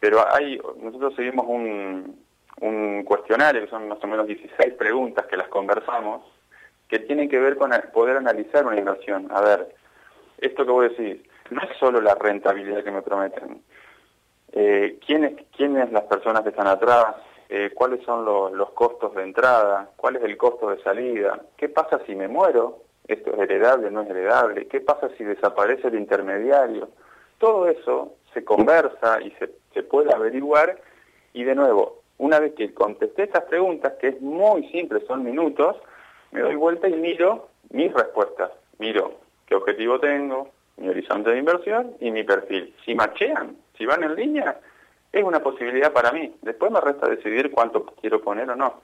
Pero 0.00 0.24
hay, 0.34 0.58
nosotros 0.82 1.14
seguimos 1.14 1.44
un, 1.46 2.24
un 2.62 3.04
cuestionario, 3.04 3.60
que 3.60 3.70
son 3.70 3.86
más 3.86 4.02
o 4.02 4.06
menos 4.06 4.26
16 4.26 4.74
preguntas 4.74 5.26
que 5.26 5.36
las 5.36 5.48
conversamos, 5.48 6.22
que 6.88 7.00
tienen 7.00 7.28
que 7.28 7.38
ver 7.38 7.58
con 7.58 7.70
poder 7.92 8.16
analizar 8.16 8.64
una 8.64 8.78
inversión. 8.78 9.28
A 9.30 9.42
ver, 9.42 9.76
esto 10.38 10.64
que 10.64 10.72
voy 10.72 10.86
a 10.86 10.88
decir, 10.88 11.28
no 11.50 11.60
es 11.60 11.76
solo 11.78 12.00
la 12.00 12.14
rentabilidad 12.14 12.82
que 12.82 12.90
me 12.90 13.02
prometen. 13.02 13.62
Eh, 14.52 14.98
¿quiénes, 15.06 15.34
¿Quiénes 15.54 15.92
las 15.92 16.04
personas 16.04 16.42
que 16.42 16.48
están 16.48 16.66
atrás? 16.66 17.14
Eh, 17.50 17.70
cuáles 17.74 18.02
son 18.04 18.24
los, 18.24 18.52
los 18.52 18.70
costos 18.70 19.14
de 19.14 19.24
entrada, 19.24 19.90
cuál 19.96 20.16
es 20.16 20.22
el 20.22 20.36
costo 20.36 20.70
de 20.70 20.82
salida, 20.82 21.40
qué 21.56 21.68
pasa 21.68 22.00
si 22.06 22.14
me 22.14 22.28
muero, 22.28 22.78
esto 23.08 23.32
es 23.32 23.40
heredable, 23.40 23.90
no 23.90 24.02
es 24.02 24.10
heredable, 24.10 24.68
qué 24.68 24.80
pasa 24.80 25.10
si 25.18 25.24
desaparece 25.24 25.88
el 25.88 25.96
intermediario. 25.96 26.88
Todo 27.38 27.66
eso 27.68 28.14
se 28.32 28.44
conversa 28.44 29.20
y 29.20 29.32
se, 29.32 29.50
se 29.74 29.82
puede 29.82 30.14
averiguar 30.14 30.80
y 31.32 31.44
de 31.44 31.54
nuevo, 31.54 32.02
una 32.18 32.38
vez 32.38 32.54
que 32.54 32.72
contesté 32.72 33.24
estas 33.24 33.44
preguntas, 33.44 33.94
que 34.00 34.08
es 34.08 34.20
muy 34.20 34.68
simple, 34.68 35.00
son 35.06 35.24
minutos, 35.24 35.76
me 36.30 36.40
doy 36.40 36.54
vuelta 36.54 36.88
y 36.88 36.92
miro 36.92 37.48
mis 37.70 37.92
respuestas. 37.92 38.52
Miro 38.78 39.14
qué 39.46 39.54
objetivo 39.56 39.98
tengo, 39.98 40.50
mi 40.76 40.88
horizonte 40.88 41.30
de 41.30 41.38
inversión 41.38 41.96
y 42.00 42.10
mi 42.10 42.22
perfil. 42.24 42.74
Si 42.84 42.94
machean, 42.94 43.56
si 43.76 43.86
van 43.86 44.04
en 44.04 44.14
línea, 44.14 44.60
es 45.12 45.24
una 45.24 45.42
posibilidad 45.42 45.92
para 45.92 46.12
mí. 46.12 46.34
Después 46.42 46.70
me 46.70 46.80
resta 46.80 47.08
decidir 47.08 47.50
cuánto 47.50 47.84
quiero 48.00 48.20
poner 48.20 48.50
o 48.50 48.56
no. 48.56 48.80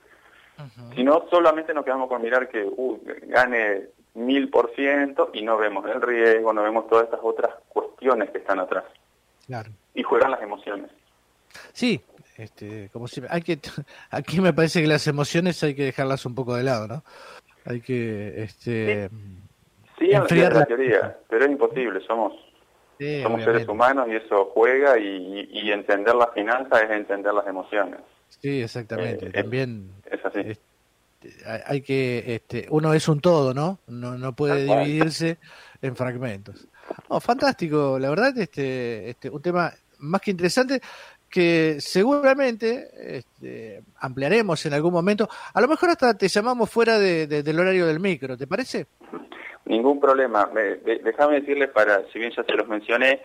Si 0.94 1.04
no, 1.04 1.26
solamente 1.30 1.74
nos 1.74 1.84
quedamos 1.84 2.08
con 2.08 2.22
mirar 2.22 2.48
que 2.48 2.64
uh, 2.64 2.98
gane 3.24 3.88
mil 4.14 4.48
por 4.48 4.74
ciento 4.74 5.30
y 5.34 5.42
no 5.42 5.58
vemos 5.58 5.84
el 5.86 6.00
riesgo, 6.00 6.52
no 6.52 6.62
vemos 6.62 6.88
todas 6.88 7.04
estas 7.04 7.20
otras 7.22 7.54
cuestiones 7.68 8.30
que 8.30 8.38
están 8.38 8.58
atrás. 8.58 8.84
Claro. 9.46 9.70
Y 9.94 10.02
juegan 10.02 10.30
las 10.30 10.40
emociones. 10.40 10.90
Sí, 11.72 12.00
este, 12.38 12.88
como 12.90 13.06
si 13.06 13.22
hay 13.28 13.42
que, 13.42 13.58
aquí 14.10 14.40
me 14.40 14.54
parece 14.54 14.80
que 14.80 14.88
las 14.88 15.06
emociones 15.06 15.62
hay 15.62 15.74
que 15.74 15.84
dejarlas 15.84 16.24
un 16.24 16.34
poco 16.34 16.54
de 16.54 16.64
lado, 16.64 16.88
¿no? 16.88 17.02
Hay 17.66 17.80
que, 17.80 18.42
este, 18.42 19.10
sí, 19.98 20.06
sí 20.06 20.12
enfriar 20.12 20.54
la 20.54 20.64
teoría, 20.64 21.18
pero 21.28 21.44
es 21.44 21.50
imposible. 21.50 22.00
Somos 22.06 22.32
somos 23.22 23.44
seres 23.44 23.68
humanos 23.68 24.08
y 24.10 24.16
eso 24.16 24.50
juega 24.54 24.98
y, 24.98 25.70
entender 25.70 26.14
la 26.14 26.28
finanza 26.28 26.82
es 26.82 26.90
entender 26.90 27.34
las 27.34 27.46
emociones. 27.46 28.00
Sí, 28.40 28.62
exactamente. 28.62 29.26
Eh, 29.26 29.30
También 29.30 29.90
es, 30.10 30.24
así. 30.24 30.58
hay 31.66 31.82
que, 31.82 32.22
este, 32.26 32.66
uno 32.70 32.94
es 32.94 33.08
un 33.08 33.20
todo, 33.20 33.52
¿no? 33.52 33.78
No, 33.86 34.16
no 34.16 34.32
puede 34.34 34.64
dividirse 34.64 35.38
en 35.82 35.96
fragmentos. 35.96 36.66
fantástico, 37.20 37.98
la 37.98 38.10
verdad, 38.10 38.36
este, 38.38 39.10
este, 39.10 39.30
un 39.30 39.42
tema 39.42 39.72
más 39.98 40.20
que 40.20 40.30
interesante 40.30 40.80
que 41.28 41.76
seguramente 41.80 43.18
este, 43.18 43.82
ampliaremos 43.98 44.64
en 44.64 44.74
algún 44.74 44.92
momento. 44.92 45.28
A 45.52 45.60
lo 45.60 45.68
mejor 45.68 45.90
hasta 45.90 46.16
te 46.16 46.28
llamamos 46.28 46.70
fuera 46.70 46.98
del 46.98 47.60
horario 47.60 47.86
del 47.86 48.00
micro, 48.00 48.36
¿te 48.36 48.46
parece? 48.46 48.86
Ningún 49.66 50.00
problema. 50.00 50.48
déjame 50.84 51.40
decirles 51.40 51.70
para, 51.70 52.04
si 52.12 52.18
bien 52.18 52.30
ya 52.30 52.44
se 52.44 52.52
los 52.52 52.68
mencioné, 52.68 53.20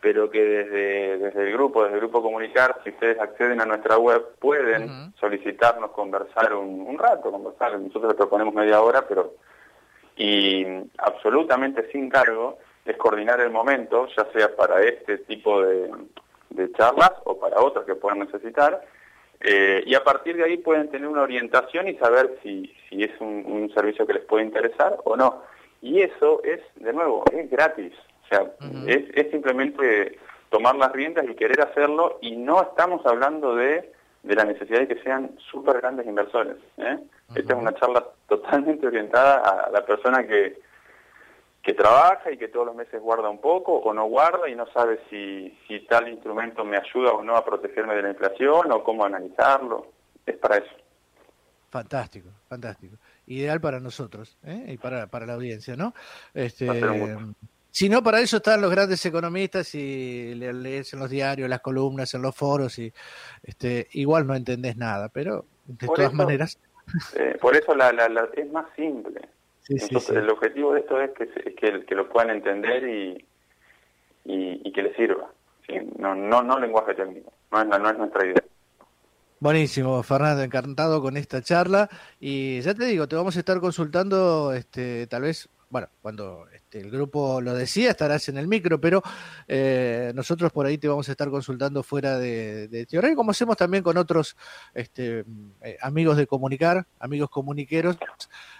pero 0.00 0.28
que 0.28 0.44
desde, 0.44 1.18
desde 1.18 1.46
el 1.46 1.52
grupo, 1.52 1.84
desde 1.84 1.94
el 1.94 2.00
grupo 2.00 2.20
Comunicar, 2.20 2.80
si 2.84 2.90
ustedes 2.90 3.18
acceden 3.18 3.60
a 3.60 3.64
nuestra 3.64 3.96
web, 3.96 4.22
pueden 4.38 5.14
solicitarnos 5.18 5.92
conversar 5.92 6.52
un, 6.52 6.98
rato, 6.98 7.30
conversar. 7.30 7.78
Nosotros 7.78 8.08
les 8.08 8.16
proponemos 8.16 8.52
media 8.52 8.82
hora, 8.82 9.06
pero 9.08 9.34
y 10.16 10.64
absolutamente 10.98 11.90
sin 11.90 12.10
cargo 12.10 12.58
es 12.84 12.96
coordinar 12.96 13.40
el 13.40 13.50
momento, 13.50 14.06
ya 14.16 14.26
sea 14.32 14.54
para 14.54 14.82
este 14.82 15.18
tipo 15.18 15.62
de, 15.62 15.90
charlas 16.76 17.12
o 17.24 17.38
para 17.38 17.60
otras 17.60 17.86
que 17.86 17.94
puedan 17.94 18.18
necesitar, 18.18 18.84
eh, 19.40 19.82
y 19.86 19.94
a 19.94 20.04
partir 20.04 20.36
de 20.36 20.44
ahí 20.44 20.56
pueden 20.58 20.90
tener 20.90 21.08
una 21.08 21.22
orientación 21.22 21.88
y 21.88 21.94
saber 21.94 22.38
si, 22.42 22.70
si 22.88 23.02
es 23.04 23.12
un 23.20 23.72
servicio 23.74 24.06
que 24.06 24.14
les 24.14 24.24
puede 24.24 24.44
interesar 24.44 24.98
o 25.04 25.16
no. 25.16 25.53
Y 25.84 26.00
eso 26.00 26.42
es, 26.44 26.62
de 26.76 26.94
nuevo, 26.94 27.24
es 27.30 27.50
gratis. 27.50 27.92
O 28.24 28.28
sea, 28.28 28.50
es, 28.86 29.04
es 29.12 29.30
simplemente 29.30 30.18
tomar 30.48 30.74
las 30.76 30.90
riendas 30.92 31.26
y 31.28 31.34
querer 31.34 31.60
hacerlo 31.60 32.18
y 32.22 32.36
no 32.36 32.62
estamos 32.62 33.04
hablando 33.04 33.54
de, 33.54 33.92
de 34.22 34.34
la 34.34 34.44
necesidad 34.44 34.78
de 34.78 34.88
que 34.88 35.02
sean 35.02 35.36
súper 35.50 35.82
grandes 35.82 36.06
inversores. 36.06 36.56
¿eh? 36.78 37.00
Esta 37.34 37.52
es 37.52 37.58
una 37.60 37.74
charla 37.74 38.02
totalmente 38.26 38.86
orientada 38.86 39.66
a 39.66 39.70
la 39.70 39.84
persona 39.84 40.26
que, 40.26 40.58
que 41.62 41.74
trabaja 41.74 42.32
y 42.32 42.38
que 42.38 42.48
todos 42.48 42.64
los 42.64 42.74
meses 42.74 43.02
guarda 43.02 43.28
un 43.28 43.42
poco 43.42 43.74
o 43.74 43.92
no 43.92 44.06
guarda 44.06 44.48
y 44.48 44.54
no 44.54 44.66
sabe 44.68 45.00
si, 45.10 45.54
si 45.68 45.80
tal 45.80 46.08
instrumento 46.08 46.64
me 46.64 46.78
ayuda 46.78 47.12
o 47.12 47.22
no 47.22 47.36
a 47.36 47.44
protegerme 47.44 47.94
de 47.94 48.04
la 48.04 48.10
inflación 48.10 48.72
o 48.72 48.82
cómo 48.82 49.04
analizarlo. 49.04 49.88
Es 50.24 50.38
para 50.38 50.56
eso. 50.56 50.76
Fantástico, 51.68 52.30
fantástico 52.48 52.96
ideal 53.26 53.60
para 53.60 53.80
nosotros 53.80 54.36
¿eh? 54.44 54.64
y 54.68 54.76
para, 54.78 55.06
para 55.06 55.26
la 55.26 55.34
audiencia, 55.34 55.76
¿no? 55.76 55.94
Este, 56.32 56.68
si 57.70 57.88
no, 57.88 58.02
para 58.02 58.20
eso 58.20 58.36
están 58.36 58.60
los 58.60 58.70
grandes 58.70 59.04
economistas 59.04 59.74
y 59.74 60.34
lees 60.34 60.92
en 60.92 61.00
los 61.00 61.10
diarios, 61.10 61.48
las 61.48 61.60
columnas, 61.60 62.14
en 62.14 62.22
los 62.22 62.34
foros 62.34 62.78
y 62.78 62.92
este, 63.42 63.88
igual 63.92 64.26
no 64.26 64.34
entendés 64.34 64.76
nada, 64.76 65.08
pero 65.08 65.44
de 65.66 65.88
todas 65.88 66.14
maneras... 66.14 66.58
Eh, 67.16 67.36
por 67.40 67.56
eso 67.56 67.74
la, 67.74 67.90
la, 67.92 68.28
es 68.34 68.52
más 68.52 68.66
simple. 68.76 69.20
El 69.68 70.28
objetivo 70.30 70.74
de 70.74 70.80
esto 70.80 71.00
es 71.00 71.10
que, 71.12 71.26
que, 71.54 71.84
que 71.84 71.94
lo 71.94 72.08
puedan 72.08 72.30
entender 72.30 72.86
y, 72.86 73.26
y, 74.24 74.72
que 74.72 74.82
les 74.82 74.96
sirva. 74.96 75.30
No, 75.98 76.14
no, 76.14 76.42
no 76.42 76.58
lenguaje 76.58 76.94
técnico, 76.94 77.32
no 77.50 77.62
es, 77.62 77.66
no 77.66 77.90
es 77.90 77.98
nuestra 77.98 78.26
idea. 78.26 78.44
Buenísimo, 79.44 80.02
Fernando, 80.02 80.42
encantado 80.42 81.02
con 81.02 81.18
esta 81.18 81.42
charla 81.42 81.90
y 82.18 82.62
ya 82.62 82.72
te 82.72 82.86
digo, 82.86 83.06
te 83.06 83.14
vamos 83.14 83.36
a 83.36 83.40
estar 83.40 83.60
consultando, 83.60 84.54
este, 84.54 85.06
tal 85.06 85.20
vez, 85.20 85.50
bueno, 85.68 85.90
cuando 86.00 86.46
este, 86.50 86.80
el 86.80 86.90
grupo 86.90 87.42
lo 87.42 87.52
decía 87.52 87.90
estarás 87.90 88.26
en 88.30 88.38
el 88.38 88.48
micro, 88.48 88.80
pero 88.80 89.02
eh, 89.46 90.12
nosotros 90.14 90.50
por 90.50 90.64
ahí 90.64 90.78
te 90.78 90.88
vamos 90.88 91.10
a 91.10 91.12
estar 91.12 91.28
consultando 91.28 91.82
fuera 91.82 92.16
de, 92.16 92.68
de 92.68 92.86
teoría, 92.86 93.14
como 93.14 93.32
hacemos 93.32 93.58
también 93.58 93.84
con 93.84 93.98
otros 93.98 94.34
este, 94.72 95.26
eh, 95.60 95.76
amigos 95.82 96.16
de 96.16 96.26
comunicar, 96.26 96.86
amigos 96.98 97.28
comuniqueros, 97.28 97.98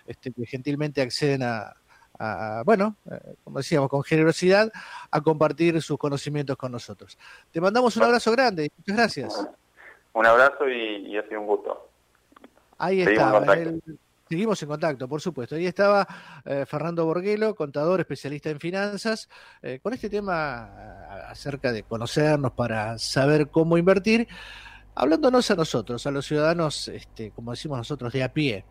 este, 0.06 0.32
que 0.32 0.44
gentilmente 0.44 1.00
acceden 1.00 1.44
a, 1.44 2.62
bueno, 2.66 2.98
eh, 3.10 3.36
como 3.42 3.56
decíamos, 3.56 3.88
con 3.88 4.02
generosidad, 4.02 4.70
a 5.10 5.20
compartir 5.22 5.80
sus 5.80 5.96
conocimientos 5.96 6.58
con 6.58 6.72
nosotros. 6.72 7.16
Te 7.50 7.62
mandamos 7.62 7.96
un 7.96 8.02
abrazo 8.02 8.30
grande, 8.32 8.70
muchas 8.76 8.96
gracias. 8.96 9.48
Un 10.14 10.26
abrazo 10.26 10.68
y, 10.68 11.16
ha 11.16 11.22
sido 11.28 11.40
un 11.40 11.46
gusto. 11.46 11.90
Ahí 12.78 13.02
está. 13.02 13.42
Seguimos 14.28 14.62
en 14.62 14.68
contacto, 14.68 15.06
por 15.06 15.20
supuesto. 15.20 15.54
Ahí 15.54 15.66
estaba 15.66 16.06
eh, 16.46 16.64
Fernando 16.66 17.04
Borguelo, 17.04 17.54
contador, 17.54 18.00
especialista 18.00 18.48
en 18.48 18.58
finanzas, 18.58 19.28
eh, 19.62 19.80
con 19.82 19.92
este 19.92 20.08
tema 20.08 20.70
eh, 20.78 21.20
acerca 21.28 21.72
de 21.72 21.82
conocernos 21.82 22.52
para 22.52 22.96
saber 22.98 23.48
cómo 23.48 23.76
invertir, 23.76 24.26
hablándonos 24.94 25.50
a 25.50 25.56
nosotros, 25.56 26.06
a 26.06 26.10
los 26.10 26.26
ciudadanos, 26.26 26.88
este, 26.88 27.32
como 27.32 27.50
decimos 27.50 27.76
nosotros, 27.76 28.12
de 28.14 28.22
a 28.22 28.32
pie, 28.32 28.64